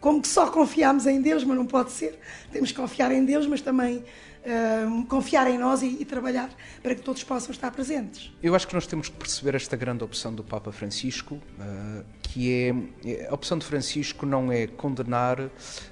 como 0.00 0.22
que 0.22 0.28
só 0.28 0.50
confiamos 0.50 1.06
em 1.06 1.20
Deus, 1.20 1.44
mas 1.44 1.56
não 1.56 1.66
pode 1.66 1.90
ser. 1.92 2.18
Temos 2.52 2.70
que 2.70 2.76
confiar 2.76 3.10
em 3.12 3.24
Deus, 3.24 3.46
mas 3.46 3.60
também 3.60 3.98
uh, 3.98 5.04
confiar 5.06 5.48
em 5.50 5.58
nós 5.58 5.82
e, 5.82 5.98
e, 6.00 6.04
trabalhar 6.04 6.50
para 6.82 6.94
que 6.94 7.02
todos 7.02 7.22
possam 7.24 7.50
estar 7.50 7.70
presentes. 7.70 8.32
Eu 8.42 8.54
acho 8.54 8.66
que 8.66 8.74
nós 8.74 8.86
temos 8.86 9.08
que 9.08 9.16
perceber 9.16 9.54
esta 9.54 9.76
grande 9.76 10.04
opção 10.04 10.34
do 10.34 10.44
Papa 10.44 10.70
Francisco, 10.70 11.34
uh, 11.34 12.04
que 12.22 12.52
é 12.52 13.26
a 13.28 13.34
opção 13.34 13.58
de 13.58 13.66
Francisco 13.66 14.24
não 14.24 14.52
é 14.52 14.66
condenar 14.66 15.50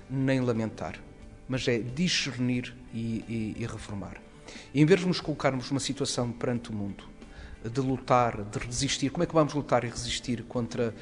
nem 0.09 0.41
lamentar, 0.41 0.97
mas 1.49 1.67
é 1.67 1.79
discernir 1.79 2.75
e, 2.95 3.25
e, 3.29 3.57
e 3.59 3.67
reformar. 3.67 4.21
Em 4.75 4.85
vez 4.85 5.01
de 5.01 5.07
nos 5.07 5.21
colocarmos 5.21 5.71
numa 5.71 5.81
situação 5.81 6.31
perante 6.31 6.71
o 6.71 6.73
mundo 6.73 7.16
de 7.69 7.81
lutar, 7.81 8.43
de 8.43 8.59
resistir. 8.59 9.11
Como 9.11 9.23
é 9.23 9.27
que 9.27 9.35
vamos 9.35 9.55
lutar 9.55 9.85
e 9.85 9.89
resistir 9.89 10.43
contra, 10.45 10.95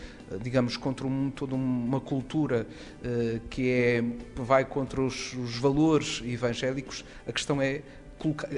digamos, 0.42 0.76
contra 0.76 1.06
um, 1.06 1.30
toda 1.30 1.54
uma 1.54 2.00
cultura 2.00 2.66
uh, 3.02 3.40
que 3.48 3.70
é, 3.70 4.04
vai 4.36 4.64
contra 4.64 5.00
os, 5.00 5.34
os, 5.34 5.56
valores 5.56 6.22
evangélicos? 6.24 7.04
A 7.26 7.32
questão 7.32 7.60
é 7.60 7.82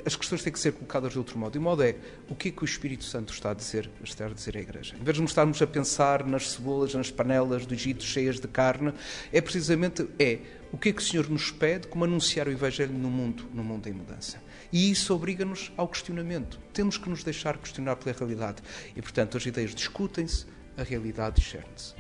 as 0.05 0.15
questões 0.15 0.45
têm 0.45 0.53
que 0.53 0.61
ser 0.61 0.73
colocadas 0.73 1.13
de 1.13 1.19
outro 1.19 1.37
modo. 1.39 1.57
E 1.57 1.59
o 1.59 1.63
modo 1.63 1.83
é 1.83 1.97
o 2.29 2.35
que 2.35 2.49
é 2.49 2.53
que 2.53 2.63
o 2.63 2.65
Espírito 2.65 3.03
Santo 3.03 3.33
está 3.33 3.51
a 3.51 3.55
dizer, 3.55 3.91
está 4.05 4.27
a 4.27 4.29
dizer 4.29 4.57
à 4.57 4.61
Igreja. 4.61 4.95
Em 5.01 5.03
vez 5.03 5.17
de 5.17 5.25
estarmos 5.25 5.61
a 5.61 5.67
pensar 5.67 6.25
nas 6.25 6.53
cebolas, 6.53 6.95
nas 6.95 7.11
panelas 7.11 7.67
do 7.67 7.75
Egito 7.75 8.05
cheias 8.05 8.39
de 8.39 8.47
carne, 8.47 8.93
é 9.33 9.41
precisamente 9.41 10.07
é 10.19 10.39
o 10.73 10.79
que 10.79 10.89
é 10.91 10.93
que 10.93 11.01
o 11.01 11.05
Senhor 11.05 11.29
nos 11.29 11.51
pede 11.51 11.87
como 11.89 12.05
anunciar 12.05 12.49
o 12.49 12.53
Evangelho 12.53 12.93
no 12.93 13.11
mundo, 13.11 13.45
no 13.53 13.63
mundo 13.63 13.89
em 13.89 13.93
mudança. 13.93 14.43
E 14.73 14.91
isso 14.91 15.15
obriga-nos 15.15 15.73
ao 15.77 15.89
questionamento. 15.89 16.59
Temos 16.73 16.99
que 16.99 17.09
nos 17.09 17.23
deixar 17.23 17.57
questionar 17.59 17.97
pela 17.97 18.17
realidade. 18.17 18.63
E, 18.95 19.01
portanto, 19.01 19.37
as 19.37 19.47
ideias 19.47 19.75
discutem-se, 19.75 20.47
a 20.77 20.83
realidade 20.83 21.37
discerne-se. 21.37 21.95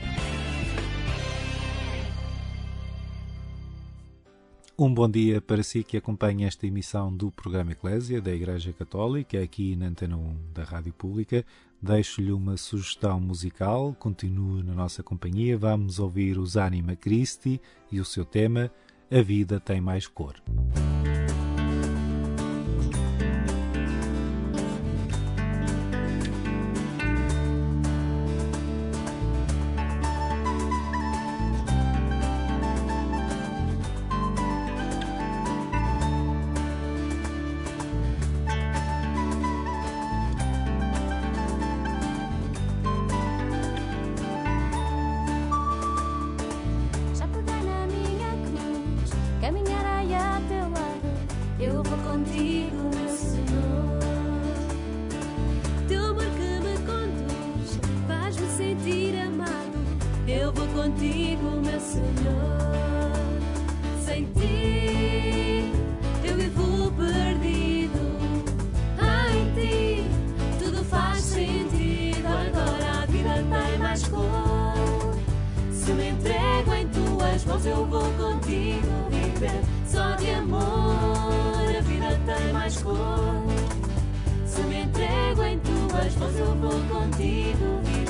Um 4.79 4.93
bom 4.93 5.09
dia 5.09 5.41
para 5.41 5.63
si 5.63 5.83
que 5.83 5.97
acompanha 5.97 6.47
esta 6.47 6.67
emissão 6.67 7.11
do 7.11 7.31
programa 7.31 7.73
Eclésia 7.73 8.21
da 8.21 8.31
Igreja 8.31 8.75
Católica, 8.75 9.43
aqui 9.43 9.75
na 9.75 9.87
Antena 9.87 10.19
1 10.19 10.53
da 10.53 10.65
Rádio 10.65 10.93
Pública. 10.93 11.47
Deixo-lhe 11.81 12.33
uma 12.33 12.57
sugestão 12.57 13.21
musical, 13.21 13.95
continue 13.99 14.63
na 14.63 14.75
nossa 14.75 15.03
companhia. 15.03 15.57
Vamos 15.57 15.99
ouvir 15.99 16.39
os 16.39 16.57
Anima 16.57 16.97
Christi 16.97 17.61
e 17.93 18.01
o 18.01 18.05
seu 18.05 18.25
tema 18.25 18.71
A 19.11 19.23
Vida 19.23 19.61
Tem 19.61 19.81
Mais 19.81 20.07
Cor. 20.07 20.35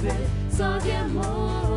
Viver. 0.00 0.26
Só 0.50 0.78
de 0.78 0.92
amor. 0.92 1.75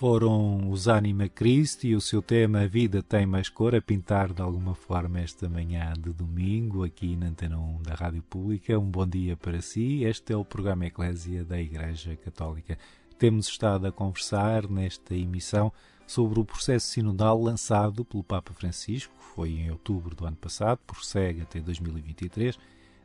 Foram 0.00 0.70
os 0.70 0.88
Anima 0.88 1.28
Christi 1.28 1.88
e 1.88 1.94
o 1.94 2.00
seu 2.00 2.22
tema 2.22 2.62
A 2.62 2.66
Vida 2.66 3.02
Tem 3.02 3.26
Mais 3.26 3.50
Cor 3.50 3.74
a 3.74 3.82
pintar 3.82 4.32
de 4.32 4.40
alguma 4.40 4.74
forma 4.74 5.20
esta 5.20 5.46
manhã 5.46 5.92
de 5.92 6.10
domingo 6.10 6.84
aqui 6.84 7.14
na 7.14 7.26
Antena 7.26 7.58
1 7.58 7.82
da 7.82 7.92
Rádio 7.92 8.22
Pública. 8.22 8.78
Um 8.78 8.90
bom 8.90 9.06
dia 9.06 9.36
para 9.36 9.60
si. 9.60 10.02
Este 10.04 10.32
é 10.32 10.36
o 10.38 10.42
programa 10.42 10.86
Eclésia 10.86 11.44
da 11.44 11.60
Igreja 11.60 12.16
Católica. 12.16 12.78
Temos 13.18 13.46
estado 13.46 13.86
a 13.88 13.92
conversar 13.92 14.70
nesta 14.70 15.14
emissão 15.14 15.70
sobre 16.06 16.40
o 16.40 16.46
processo 16.46 16.86
sinodal 16.86 17.38
lançado 17.38 18.02
pelo 18.02 18.24
Papa 18.24 18.54
Francisco, 18.54 19.12
foi 19.34 19.50
em 19.50 19.70
outubro 19.70 20.14
do 20.16 20.26
ano 20.26 20.36
passado, 20.36 20.78
prossegue 20.86 21.42
até 21.42 21.60
2023. 21.60 22.58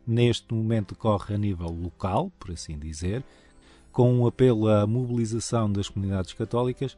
Neste 0.07 0.53
momento 0.53 0.95
corre 0.95 1.35
a 1.35 1.37
nível 1.37 1.67
local, 1.67 2.31
por 2.39 2.51
assim 2.51 2.79
dizer, 2.79 3.21
com 3.95 4.13
um 4.13 4.27
apelo 4.27 4.67
à 4.67 4.85
mobilização 4.85 5.71
das 5.71 5.87
comunidades 5.87 6.33
católicas 6.33 6.97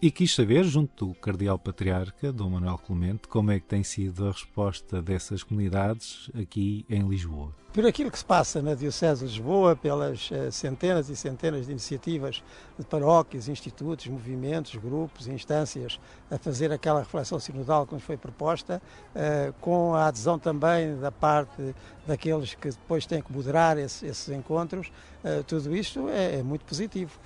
e 0.00 0.08
quis 0.08 0.32
saber, 0.32 0.62
junto 0.62 1.06
do 1.06 1.14
Cardeal 1.14 1.58
Patriarca, 1.58 2.32
Dom 2.32 2.50
Manuel 2.50 2.78
Clemente, 2.78 3.26
como 3.26 3.50
é 3.50 3.58
que 3.58 3.66
tem 3.66 3.82
sido 3.82 4.24
a 4.24 4.30
resposta 4.30 5.02
dessas 5.02 5.42
comunidades 5.42 6.30
aqui 6.40 6.86
em 6.88 7.08
Lisboa. 7.08 7.52
Por 7.70 7.84
aquilo 7.86 8.10
que 8.10 8.18
se 8.18 8.24
passa 8.24 8.62
na 8.62 8.74
Diocese 8.74 9.20
de 9.20 9.26
Lisboa, 9.30 9.76
pelas 9.76 10.30
eh, 10.32 10.50
centenas 10.50 11.10
e 11.10 11.14
centenas 11.14 11.66
de 11.66 11.70
iniciativas 11.72 12.42
de 12.78 12.84
paróquias, 12.86 13.46
institutos, 13.46 14.06
movimentos, 14.06 14.74
grupos, 14.76 15.28
instâncias 15.28 16.00
a 16.30 16.38
fazer 16.38 16.72
aquela 16.72 17.00
reflexão 17.00 17.38
sinodal 17.38 17.86
que 17.86 17.92
nos 17.92 18.02
foi 18.02 18.16
proposta, 18.16 18.80
eh, 19.14 19.52
com 19.60 19.94
a 19.94 20.06
adesão 20.06 20.38
também 20.38 20.98
da 20.98 21.12
parte 21.12 21.74
daqueles 22.06 22.54
que 22.54 22.70
depois 22.70 23.04
têm 23.04 23.20
que 23.20 23.30
moderar 23.30 23.76
esse- 23.76 24.06
esses 24.06 24.30
encontros, 24.30 24.90
eh, 25.22 25.42
tudo 25.46 25.76
isto 25.76 26.08
é, 26.08 26.36
é 26.38 26.42
muito 26.42 26.64
positivo. 26.64 27.18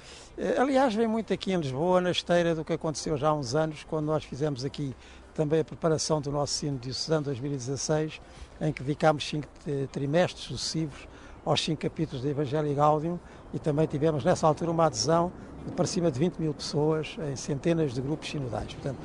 Aliás, 0.59 0.92
vem 0.92 1.07
muito 1.07 1.33
aqui 1.33 1.52
em 1.52 1.57
Lisboa 1.59 2.00
na 2.00 2.11
esteira 2.11 2.52
do 2.55 2.64
que 2.64 2.72
aconteceu 2.72 3.16
já 3.16 3.28
há 3.28 3.35
uns 3.35 3.55
anos, 3.55 3.85
quando 3.85 4.07
nós 4.07 4.24
fizemos 4.24 4.64
aqui 4.64 4.94
também 5.35 5.61
a 5.61 5.64
preparação 5.64 6.20
do 6.20 6.31
nosso 6.31 6.52
sino 6.55 6.78
diocesano 6.78 7.22
2016, 7.24 8.20
em 8.62 8.72
que 8.72 8.83
dedicámos 8.83 9.29
cinco 9.29 9.48
trimestres 9.90 10.44
sucessivos 10.44 11.09
aos 11.44 11.61
cinco 11.62 11.83
capítulos 11.83 12.22
do 12.22 12.29
Evangelho 12.29 12.72
Gaudium 12.75 13.18
e 13.53 13.59
também 13.59 13.87
tivemos 13.87 14.25
nessa 14.25 14.46
altura 14.46 14.70
uma 14.70 14.87
adesão 14.87 15.33
de 15.66 15.72
para 15.72 15.87
cima 15.87 16.11
de 16.11 16.18
20 16.18 16.38
mil 16.38 16.55
pessoas 16.55 17.16
em 17.31 17.37
centenas 17.37 17.92
de 17.92 18.01
grupos 18.01 18.29
sinodais. 18.31 18.72
Portanto, 18.72 18.98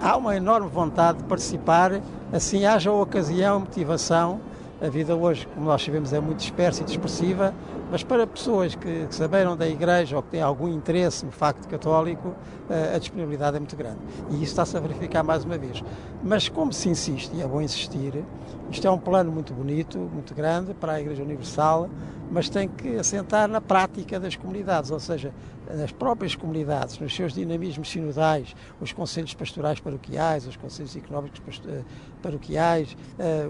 há 0.00 0.16
uma 0.16 0.34
enorme 0.36 0.68
vontade 0.68 1.18
de 1.18 1.24
participar, 1.24 2.00
assim 2.32 2.64
haja 2.64 2.90
ocasião, 2.90 3.60
motivação. 3.60 4.40
A 4.80 4.88
vida 4.88 5.14
hoje, 5.14 5.46
como 5.54 5.66
nós 5.66 5.82
sabemos, 5.82 6.12
é 6.12 6.20
muito 6.20 6.38
dispersa 6.38 6.82
e 6.82 6.84
dispersiva, 6.84 7.54
Mas 7.92 8.02
para 8.02 8.26
pessoas 8.26 8.74
que, 8.74 9.06
que 9.06 9.14
saberam 9.14 9.54
da 9.54 9.68
Igreja 9.68 10.16
ou 10.16 10.22
que 10.22 10.30
têm 10.30 10.40
algum 10.40 10.66
interesse 10.66 11.26
no 11.26 11.30
facto 11.30 11.68
católico, 11.68 12.34
eh, 12.70 12.94
a 12.96 12.98
disponibilidade 12.98 13.58
é 13.58 13.60
muito 13.60 13.76
grande. 13.76 13.98
E 14.30 14.36
isso 14.36 14.44
está-se 14.44 14.74
a 14.78 14.80
verificar 14.80 15.22
mais 15.22 15.44
uma 15.44 15.58
vez. 15.58 15.84
Mas 16.24 16.48
como 16.48 16.72
se 16.72 16.88
insiste, 16.88 17.30
e 17.34 17.42
é 17.42 17.46
bom 17.46 17.60
insistir, 17.60 18.24
isto 18.70 18.86
é 18.86 18.90
um 18.90 18.96
plano 18.96 19.30
muito 19.30 19.52
bonito, 19.52 19.98
muito 19.98 20.34
grande 20.34 20.72
para 20.72 20.94
a 20.94 21.00
Igreja 21.02 21.22
Universal, 21.22 21.90
mas 22.30 22.48
tem 22.48 22.66
que 22.66 22.96
assentar 22.96 23.46
na 23.46 23.60
prática 23.60 24.18
das 24.18 24.36
comunidades, 24.36 24.90
ou 24.90 24.98
seja, 24.98 25.30
nas 25.70 25.92
próprias 25.92 26.34
comunidades, 26.34 26.98
nos 26.98 27.14
seus 27.14 27.32
dinamismos 27.32 27.90
sinodais, 27.90 28.54
os 28.80 28.92
conselhos 28.92 29.34
pastorais 29.34 29.80
paroquiais, 29.80 30.46
os 30.46 30.56
conselhos 30.56 30.94
económicos 30.96 31.62
eh, 31.66 31.82
paroquiais, 32.22 32.96
eh, 33.18 33.46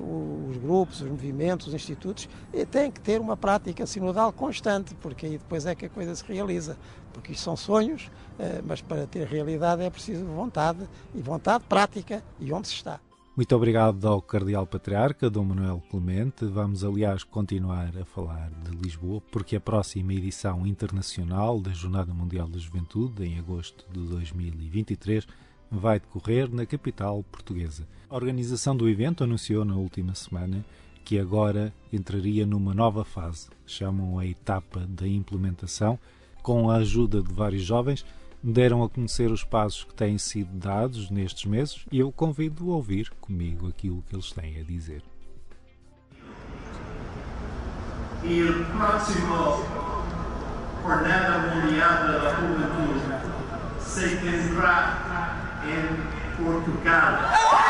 os 0.48 0.56
grupos, 0.56 1.00
os 1.00 1.08
movimentos, 1.08 1.66
os 1.68 1.74
institutos, 1.74 2.28
tem 2.70 2.90
que 2.90 3.00
ter 3.00 3.20
uma 3.20 3.36
prática 3.36 3.86
sinodal 3.86 4.32
constante, 4.32 4.94
porque 4.96 5.26
aí 5.26 5.38
depois 5.38 5.66
é 5.66 5.74
que 5.74 5.86
a 5.86 5.88
coisa 5.88 6.14
se 6.14 6.24
realiza. 6.24 6.76
Porque 7.12 7.32
isto 7.32 7.44
são 7.44 7.56
sonhos, 7.56 8.10
eh, 8.38 8.62
mas 8.64 8.80
para 8.80 9.06
ter 9.06 9.26
realidade 9.26 9.82
é 9.82 9.90
preciso 9.90 10.24
vontade, 10.24 10.88
e 11.14 11.20
vontade 11.20 11.64
prática, 11.68 12.22
e 12.40 12.52
onde 12.52 12.68
se 12.68 12.74
está. 12.74 12.98
Muito 13.34 13.56
obrigado 13.56 14.06
ao 14.06 14.20
Cardeal 14.20 14.66
Patriarca, 14.66 15.30
Dom 15.30 15.44
Manuel 15.44 15.82
Clemente. 15.90 16.44
Vamos, 16.44 16.84
aliás, 16.84 17.24
continuar 17.24 17.96
a 17.96 18.04
falar 18.04 18.50
de 18.62 18.76
Lisboa, 18.76 19.22
porque 19.32 19.56
a 19.56 19.60
próxima 19.60 20.12
edição 20.12 20.66
internacional 20.66 21.58
da 21.58 21.70
Jornada 21.70 22.12
Mundial 22.12 22.46
da 22.46 22.58
Juventude, 22.58 23.24
em 23.24 23.38
agosto 23.38 23.86
de 23.90 24.00
2023, 24.06 25.26
vai 25.70 25.98
decorrer 25.98 26.54
na 26.54 26.66
capital 26.66 27.24
portuguesa. 27.32 27.88
A 28.10 28.14
organização 28.14 28.76
do 28.76 28.86
evento 28.86 29.24
anunciou 29.24 29.64
na 29.64 29.76
última 29.76 30.14
semana 30.14 30.62
que 31.02 31.18
agora 31.18 31.72
entraria 31.90 32.44
numa 32.44 32.74
nova 32.74 33.02
fase, 33.02 33.48
chamam 33.66 34.18
a 34.18 34.26
etapa 34.26 34.80
da 34.80 35.08
implementação, 35.08 35.98
com 36.42 36.70
a 36.70 36.76
ajuda 36.76 37.22
de 37.22 37.32
vários 37.32 37.62
jovens 37.62 38.04
deram 38.42 38.82
a 38.82 38.88
conhecer 38.88 39.30
os 39.30 39.44
passos 39.44 39.84
que 39.84 39.94
têm 39.94 40.18
sido 40.18 40.50
dados 40.56 41.10
nestes 41.10 41.44
meses 41.44 41.86
e 41.92 42.00
eu 42.00 42.10
convido 42.10 42.70
a 42.72 42.76
ouvir 42.76 43.10
comigo 43.20 43.68
aquilo 43.68 44.02
que 44.02 44.14
eles 44.14 44.32
têm 44.32 44.60
a 44.60 44.64
dizer. 44.64 45.02
Il 48.24 48.64
prossimo 48.76 49.64
Jornada 50.82 51.38
Mundial 51.38 52.06
de 52.06 52.12
la 52.18 52.34
Juventud 52.34 53.22
se 53.80 54.16
tendrá 54.16 55.60
en 55.66 56.42
Portugal. 56.44 57.61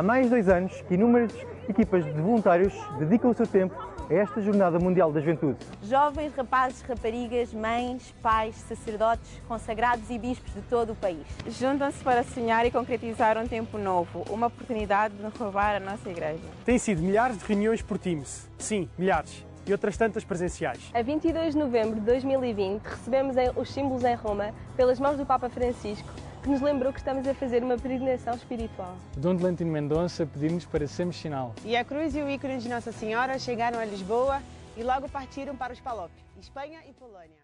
Há 0.00 0.02
mais 0.02 0.24
de 0.24 0.30
dois 0.30 0.48
anos 0.48 0.80
que 0.88 0.94
inúmeras 0.94 1.30
equipas 1.68 2.02
de 2.06 2.12
voluntários 2.22 2.72
dedicam 2.98 3.32
o 3.32 3.34
seu 3.34 3.46
tempo 3.46 3.74
a 4.08 4.14
esta 4.14 4.40
Jornada 4.40 4.78
Mundial 4.78 5.12
da 5.12 5.20
Juventude. 5.20 5.58
Jovens, 5.82 6.32
rapazes, 6.34 6.80
raparigas, 6.80 7.52
mães, 7.52 8.14
pais, 8.22 8.54
sacerdotes, 8.66 9.42
consagrados 9.46 10.08
e 10.08 10.18
bispos 10.18 10.54
de 10.54 10.62
todo 10.62 10.92
o 10.92 10.96
país. 10.96 11.26
Juntam-se 11.48 12.02
para 12.02 12.22
sonhar 12.24 12.64
e 12.64 12.70
concretizar 12.70 13.36
um 13.36 13.46
tempo 13.46 13.76
novo, 13.76 14.24
uma 14.30 14.46
oportunidade 14.46 15.12
de 15.12 15.22
renovar 15.22 15.76
a 15.76 15.80
nossa 15.80 16.08
igreja. 16.08 16.40
Têm 16.64 16.78
sido 16.78 17.02
milhares 17.02 17.36
de 17.36 17.44
reuniões 17.44 17.82
por 17.82 17.98
Teams. 17.98 18.48
Sim, 18.56 18.88
milhares. 18.96 19.44
E 19.66 19.72
outras 19.72 19.98
tantas 19.98 20.24
presenciais. 20.24 20.80
A 20.94 21.02
22 21.02 21.52
de 21.52 21.58
novembro 21.60 21.96
de 21.96 22.06
2020, 22.06 22.80
recebemos 22.84 23.36
em- 23.36 23.50
os 23.54 23.70
símbolos 23.70 24.02
em 24.02 24.14
Roma, 24.14 24.54
pelas 24.78 24.98
mãos 24.98 25.18
do 25.18 25.26
Papa 25.26 25.50
Francisco, 25.50 26.08
que 26.42 26.48
nos 26.48 26.60
lembrou 26.60 26.92
que 26.92 26.98
estamos 26.98 27.26
a 27.28 27.34
fazer 27.34 27.62
uma 27.62 27.76
peregrinação 27.76 28.34
espiritual. 28.34 28.96
Dom 29.16 29.36
Delantino 29.36 29.70
Mendonça 29.70 30.26
pediu-nos 30.26 30.64
para 30.64 30.86
sermos 30.86 31.16
sinal. 31.16 31.54
E 31.64 31.76
a 31.76 31.84
cruz 31.84 32.14
e 32.14 32.22
o 32.22 32.30
ícone 32.30 32.58
de 32.58 32.68
Nossa 32.68 32.92
Senhora 32.92 33.38
chegaram 33.38 33.78
a 33.78 33.84
Lisboa 33.84 34.42
e 34.76 34.82
logo 34.82 35.08
partiram 35.08 35.54
para 35.54 35.72
os 35.72 35.80
Palop, 35.80 36.10
Espanha 36.40 36.80
e 36.88 36.92
Polónia. 36.92 37.40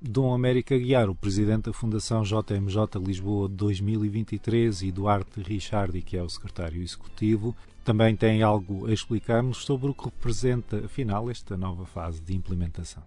Dom 0.00 0.32
América 0.32 0.78
Guiar, 0.78 1.10
o 1.10 1.14
presidente 1.14 1.64
da 1.64 1.72
Fundação 1.72 2.22
JMJ 2.22 3.00
Lisboa 3.04 3.48
2023 3.48 4.82
e 4.82 4.92
Duarte 4.92 5.42
Richardi, 5.42 6.02
que 6.02 6.16
é 6.16 6.22
o 6.22 6.28
secretário 6.28 6.80
executivo, 6.80 7.56
também 7.84 8.14
tem 8.14 8.40
algo 8.40 8.86
a 8.86 8.92
explicar-nos 8.92 9.64
sobre 9.64 9.90
o 9.90 9.94
que 9.94 10.04
representa, 10.04 10.84
afinal, 10.84 11.28
esta 11.28 11.56
nova 11.56 11.84
fase 11.84 12.20
de 12.20 12.36
implementação. 12.36 13.02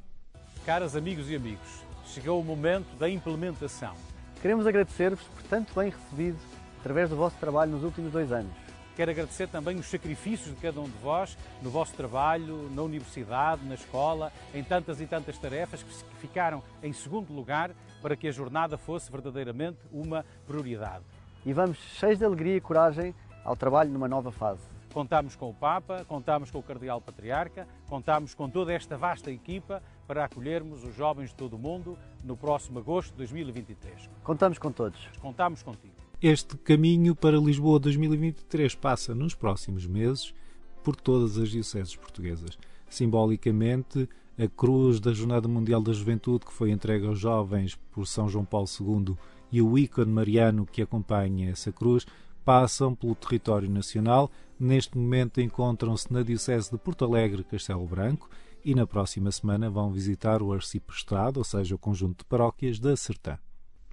Caras 0.65 0.93
amigos 0.93 1.29
e 1.29 1.35
amigos, 1.35 1.81
chegou 2.05 2.41
o 2.41 2.43
momento 2.43 2.93
da 2.97 3.09
implementação. 3.09 3.95
Queremos 4.41 4.65
agradecer-vos 4.65 5.21
por 5.21 5.43
tanto 5.43 5.71
bem 5.79 5.91
recebido 5.91 6.39
através 6.79 7.07
do 7.11 7.15
vosso 7.15 7.37
trabalho 7.37 7.73
nos 7.73 7.83
últimos 7.83 8.11
dois 8.11 8.31
anos. 8.31 8.51
Quero 8.95 9.11
agradecer 9.11 9.47
também 9.47 9.77
os 9.77 9.85
sacrifícios 9.85 10.55
de 10.55 10.59
cada 10.59 10.81
um 10.81 10.85
de 10.85 10.97
vós 10.97 11.37
no 11.61 11.69
vosso 11.69 11.93
trabalho, 11.93 12.67
na 12.73 12.81
universidade, 12.81 13.63
na 13.63 13.75
escola, 13.75 14.33
em 14.51 14.63
tantas 14.63 14.99
e 14.99 15.05
tantas 15.05 15.37
tarefas 15.37 15.83
que 15.83 15.93
ficaram 16.19 16.63
em 16.81 16.91
segundo 16.91 17.31
lugar 17.31 17.69
para 18.01 18.15
que 18.15 18.27
a 18.27 18.31
jornada 18.31 18.79
fosse 18.79 19.11
verdadeiramente 19.11 19.77
uma 19.91 20.25
prioridade. 20.47 21.05
E 21.45 21.53
vamos 21.53 21.77
cheios 21.77 22.17
de 22.17 22.25
alegria 22.25 22.57
e 22.57 22.61
coragem 22.61 23.13
ao 23.45 23.55
trabalho 23.55 23.91
numa 23.91 24.07
nova 24.07 24.31
fase. 24.31 24.63
Contamos 24.91 25.35
com 25.35 25.49
o 25.49 25.53
Papa, 25.53 26.03
contamos 26.05 26.49
com 26.49 26.57
o 26.57 26.63
Cardeal 26.63 26.99
Patriarca, 26.99 27.67
contamos 27.87 28.33
com 28.33 28.49
toda 28.49 28.73
esta 28.73 28.97
vasta 28.97 29.31
equipa 29.31 29.83
para 30.07 30.25
acolhermos 30.25 30.83
os 30.83 30.95
jovens 30.95 31.29
de 31.29 31.35
todo 31.35 31.53
o 31.53 31.59
mundo 31.59 31.97
no 32.23 32.35
próximo 32.37 32.79
agosto 32.79 33.11
de 33.11 33.17
2023. 33.19 34.09
Contamos 34.23 34.57
com 34.57 34.71
todos. 34.71 34.99
Contamos 35.19 35.63
contigo. 35.63 35.93
Este 36.21 36.55
caminho 36.57 37.15
para 37.15 37.37
Lisboa 37.37 37.79
2023 37.79 38.75
passa 38.75 39.15
nos 39.15 39.33
próximos 39.33 39.87
meses 39.87 40.33
por 40.83 40.95
todas 40.95 41.37
as 41.37 41.49
dioceses 41.49 41.95
portuguesas. 41.95 42.57
Simbolicamente, 42.87 44.07
a 44.37 44.47
cruz 44.47 44.99
da 44.99 45.13
Jornada 45.13 45.47
Mundial 45.47 45.81
da 45.81 45.93
Juventude 45.93 46.45
que 46.45 46.53
foi 46.53 46.71
entregue 46.71 47.07
aos 47.07 47.19
jovens 47.19 47.75
por 47.91 48.05
São 48.05 48.29
João 48.29 48.45
Paulo 48.45 48.67
II 48.79 49.15
e 49.51 49.61
o 49.61 49.77
ícone 49.77 50.11
mariano 50.11 50.65
que 50.65 50.81
acompanha 50.81 51.49
essa 51.49 51.71
cruz 51.71 52.05
passam 52.45 52.95
pelo 52.95 53.15
território 53.15 53.69
nacional. 53.69 54.31
Neste 54.59 54.97
momento 54.97 55.41
encontram-se 55.41 56.11
na 56.11 56.23
Diocese 56.23 56.71
de 56.71 56.77
Porto 56.77 57.05
Alegre, 57.05 57.43
Castelo 57.43 57.85
Branco, 57.85 58.29
e 58.63 58.75
na 58.75 58.85
próxima 58.85 59.31
semana 59.31 59.69
vão 59.69 59.91
visitar 59.91 60.41
o 60.41 60.53
arciprestado, 60.53 61.39
ou 61.39 61.43
seja, 61.43 61.75
o 61.75 61.79
conjunto 61.79 62.19
de 62.19 62.25
paróquias 62.25 62.79
da 62.79 62.95
Sertã. 62.95 63.37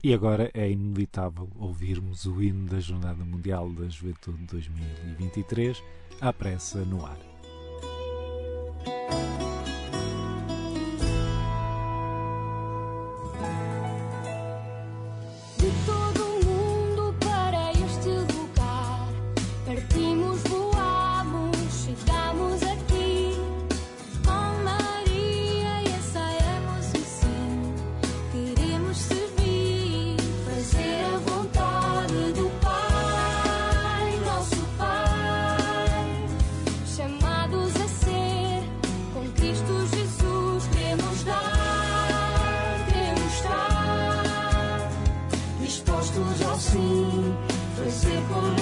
E 0.03 0.15
agora 0.15 0.51
é 0.55 0.71
inevitável 0.71 1.51
ouvirmos 1.57 2.25
o 2.25 2.41
hino 2.43 2.69
da 2.69 2.79
Jornada 2.79 3.25
Mundial 3.25 3.69
da 3.71 3.89
Juventude 3.89 4.45
2023 4.47 5.83
à 6.21 6.33
pressa 6.33 6.85
no 6.85 7.05
ar. 7.05 7.38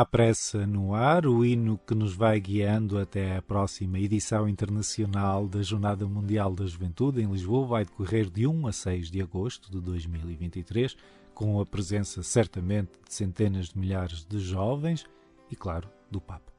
À 0.00 0.04
pressa 0.06 0.66
no 0.66 0.94
ar, 0.94 1.26
o 1.26 1.44
hino 1.44 1.76
que 1.86 1.94
nos 1.94 2.14
vai 2.14 2.40
guiando 2.40 2.98
até 2.98 3.36
a 3.36 3.42
próxima 3.42 3.98
edição 3.98 4.48
internacional 4.48 5.46
da 5.46 5.60
Jornada 5.60 6.06
Mundial 6.06 6.54
da 6.54 6.64
Juventude 6.64 7.20
em 7.20 7.30
Lisboa 7.30 7.66
vai 7.66 7.84
decorrer 7.84 8.30
de 8.30 8.46
1 8.46 8.66
a 8.66 8.72
6 8.72 9.10
de 9.10 9.20
agosto 9.20 9.70
de 9.70 9.78
2023, 9.78 10.96
com 11.34 11.60
a 11.60 11.66
presença 11.66 12.22
certamente 12.22 12.92
de 13.06 13.12
centenas 13.12 13.68
de 13.68 13.78
milhares 13.78 14.24
de 14.24 14.38
jovens 14.38 15.04
e, 15.50 15.54
claro, 15.54 15.86
do 16.10 16.18
Papa. 16.18 16.49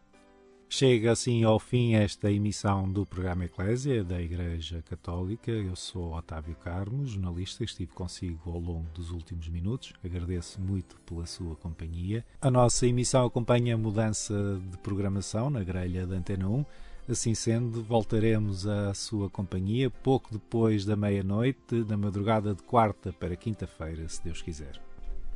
Chega 0.74 1.12
assim 1.12 1.44
ao 1.44 1.60
fim 1.60 1.96
esta 1.96 2.32
emissão 2.32 2.90
do 2.90 3.06
programa 3.06 3.44
Eclésia 3.44 4.06
da 4.06 4.22
Igreja 4.22 4.82
Católica. 4.90 5.52
Eu 5.52 5.76
sou 5.76 6.14
Otávio 6.16 6.56
Carmo, 6.56 7.06
jornalista, 7.06 7.66
estive 7.66 7.92
consigo 7.92 8.50
ao 8.50 8.58
longo 8.58 8.88
dos 8.94 9.12
últimos 9.12 9.50
minutos. 9.50 9.92
Agradeço 10.02 10.62
muito 10.62 10.96
pela 11.02 11.26
sua 11.26 11.58
companhia. 11.58 12.26
A 12.40 12.50
nossa 12.50 12.88
emissão 12.88 13.26
acompanha 13.26 13.76
a 13.76 13.78
mudança 13.78 14.34
de 14.72 14.78
programação 14.78 15.50
na 15.50 15.62
grelha 15.62 16.08
da 16.08 16.16
Antena 16.16 16.48
1. 16.48 16.66
Assim 17.10 17.36
sendo, 17.36 17.84
voltaremos 17.84 18.66
à 18.66 18.94
sua 18.94 19.30
companhia 19.30 19.90
pouco 19.90 20.32
depois 20.32 20.86
da 20.86 20.96
meia-noite, 20.96 21.84
na 21.86 21.98
madrugada 21.98 22.56
de 22.56 22.64
quarta 22.64 23.12
para 23.12 23.36
quinta-feira, 23.36 24.08
se 24.08 24.24
Deus 24.24 24.42
quiser. 24.42 24.82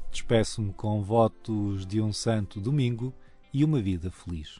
Despeço-me 0.10 0.71
com 0.71 1.04
votos 1.04 1.86
de 1.86 2.00
um 2.00 2.13
santo 2.13 2.62
domingo 2.62 3.13
e 3.56 3.63
uma 3.63 3.82
vida 3.82 4.12
feliz. 4.12 4.60